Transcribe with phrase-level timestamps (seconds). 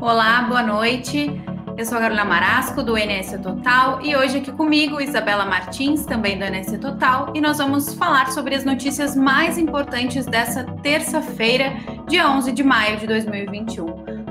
[0.00, 1.30] Olá, boa noite.
[1.76, 6.38] Eu sou a Carolina Marasco, do NS Total, e hoje aqui comigo Isabela Martins, também
[6.38, 11.74] do NS Total, e nós vamos falar sobre as notícias mais importantes dessa terça-feira,
[12.08, 13.86] dia 11 de maio de 2021.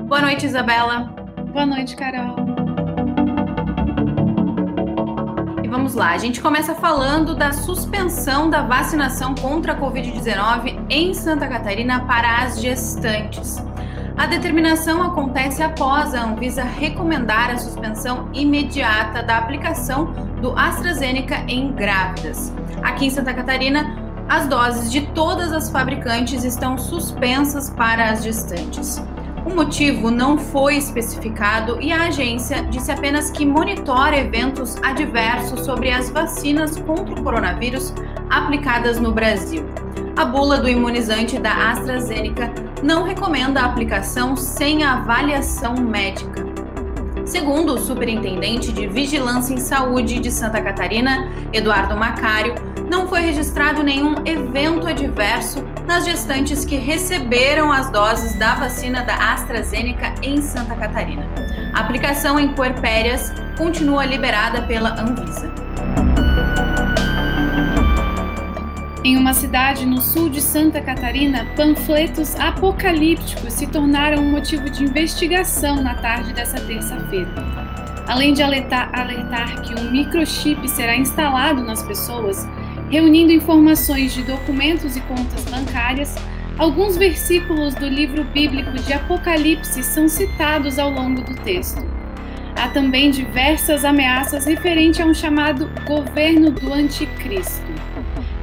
[0.08, 1.14] Boa noite, Isabela.
[1.52, 2.34] Boa noite, Carol.
[5.62, 11.14] E vamos lá, a gente começa falando da suspensão da vacinação contra a Covid-19 em
[11.14, 13.69] Santa Catarina para as gestantes.
[14.20, 21.72] A determinação acontece após a Anvisa recomendar a suspensão imediata da aplicação do AstraZeneca em
[21.72, 22.52] grávidas.
[22.82, 23.96] Aqui em Santa Catarina,
[24.28, 29.02] as doses de todas as fabricantes estão suspensas para as gestantes.
[29.46, 35.90] O motivo não foi especificado e a agência disse apenas que monitora eventos adversos sobre
[35.90, 37.94] as vacinas contra o coronavírus
[38.28, 39.64] aplicadas no Brasil.
[40.14, 42.52] A bula do imunizante da AstraZeneca
[42.82, 46.44] não recomenda a aplicação sem avaliação médica.
[47.24, 52.54] Segundo o superintendente de Vigilância em Saúde de Santa Catarina, Eduardo Macário,
[52.90, 59.14] não foi registrado nenhum evento adverso nas gestantes que receberam as doses da vacina da
[59.32, 61.24] AstraZeneca em Santa Catarina.
[61.72, 65.69] A aplicação em puerpérias continua liberada pela Anvisa.
[69.02, 74.84] Em uma cidade no sul de Santa Catarina, panfletos apocalípticos se tornaram um motivo de
[74.84, 77.32] investigação na tarde dessa terça-feira.
[78.06, 82.46] Além de alertar, alertar que um microchip será instalado nas pessoas,
[82.90, 86.14] reunindo informações de documentos e contas bancárias,
[86.58, 91.82] alguns versículos do livro bíblico de Apocalipse são citados ao longo do texto.
[92.54, 97.70] Há também diversas ameaças referentes a um chamado governo do anticristo.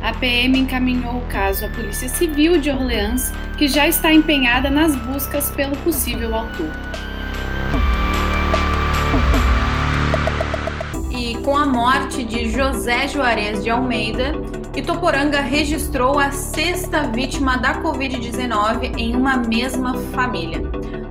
[0.02, 4.96] A PM encaminhou o caso à Polícia Civil de Orleans, que já está empenhada nas
[4.96, 6.72] buscas pelo possível autor.
[11.10, 14.34] E com a morte de José Juarez de Almeida,
[14.76, 20.62] Itoporanga registrou a sexta vítima da Covid-19 em uma mesma família.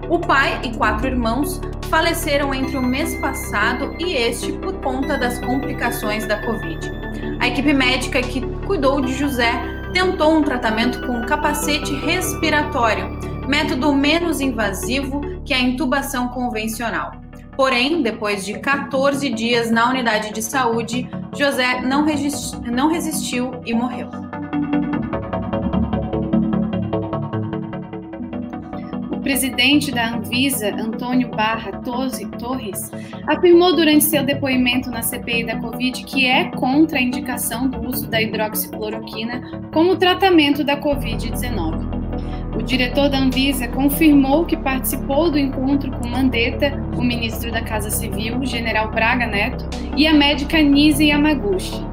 [0.09, 5.41] O pai e quatro irmãos faleceram entre o mês passado e este por conta das
[5.41, 6.96] complicações da Covid.
[7.41, 9.53] A equipe médica que cuidou de José
[9.93, 17.13] tentou um tratamento com capacete respiratório, método menos invasivo que a intubação convencional.
[17.57, 24.26] Porém, depois de 14 dias na unidade de saúde, José não, resistiu e morreu.
[29.27, 32.93] Presidente da Anvisa, Antônio Barra Torres,
[33.27, 38.09] afirmou durante seu depoimento na CPI da Covid que é contra a indicação do uso
[38.09, 39.43] da hidroxicloroquina
[39.73, 42.55] como tratamento da Covid-19.
[42.55, 47.91] O diretor da Anvisa confirmou que participou do encontro com Mandetta, o ministro da Casa
[47.91, 51.85] Civil, general Braga Neto, e a médica Nise Yamaguchi.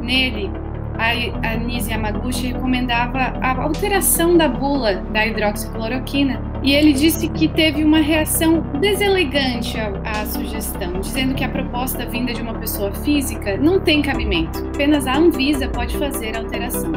[0.00, 0.50] Nele,
[0.98, 7.84] a Nise Yamaguchi recomendava a alteração da bula da hidroxicloroquina e ele disse que teve
[7.84, 13.56] uma reação deselegante à, à, sugestão, dizendo que a proposta vinda de uma pessoa física
[13.56, 16.92] não tem cabimento, apenas a Anvisa pode fazer a alteração.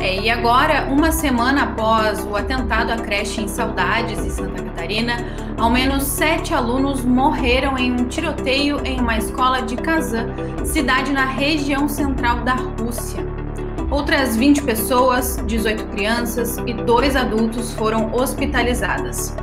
[0.00, 5.24] É, e agora, uma semana após o atentado à creche em Saudades, em Santa Catarina,
[5.56, 10.26] ao menos sete alunos morreram em um tiroteio em uma escola de Kazan,
[10.64, 13.24] cidade na região central da Rússia.
[13.92, 19.36] Outras 20 pessoas, 18 crianças e dois adultos foram hospitalizadas,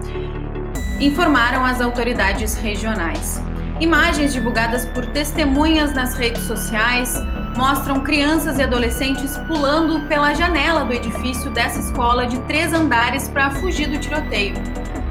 [1.00, 3.40] informaram as autoridades regionais.
[3.80, 7.14] Imagens divulgadas por testemunhas nas redes sociais
[7.56, 13.52] mostram crianças e adolescentes pulando pela janela do edifício dessa escola de três andares para
[13.52, 14.56] fugir do tiroteio.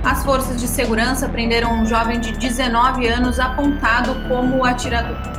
[0.02, 5.37] As forças de segurança prenderam um jovem de 19 anos apontado como atirador.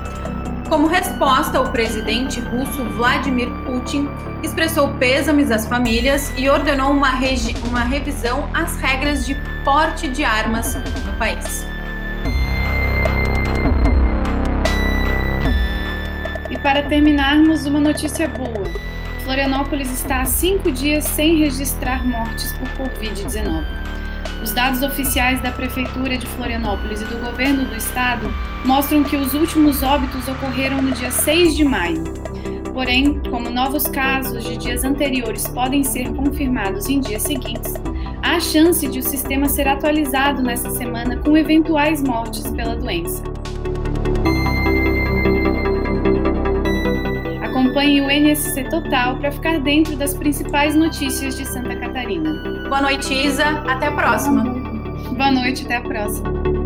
[0.69, 4.07] Como resposta, o presidente russo Vladimir Putin
[4.44, 7.12] expressou pêsames às famílias e ordenou uma,
[7.68, 9.33] uma revisão às regras de
[9.66, 11.66] porte de armas no país.
[16.51, 18.69] E para terminarmos, uma notícia boa.
[19.24, 23.66] Florianópolis está há cinco dias sem registrar mortes por Covid-19.
[24.41, 28.33] Os dados oficiais da Prefeitura de Florianópolis e do governo do estado
[28.65, 32.03] mostram que os últimos óbitos ocorreram no dia 6 de maio.
[32.74, 37.74] Porém, como novos casos de dias anteriores podem ser confirmados em dias seguintes,
[38.21, 43.21] há chance de o sistema ser atualizado nessa semana com eventuais mortes pela doença.
[47.80, 52.30] Acompanhe o NSC Total para ficar dentro das principais notícias de Santa Catarina.
[52.68, 53.46] Boa noite, Isa.
[53.46, 54.44] Até a próxima.
[54.44, 56.58] Boa noite, até a próxima.